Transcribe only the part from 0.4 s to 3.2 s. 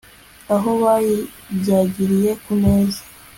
Aho bayibyagiriye ku meza